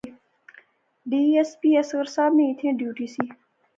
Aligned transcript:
ڈی 1.09 1.21
ایس 1.35 1.49
پی 1.59 1.69
اصغر 1.81 2.07
صاحب 2.15 2.31
نی 2.37 2.43
ایتھیں 2.47 2.73
ڈیوٹی 2.79 3.07
سی 3.13 3.23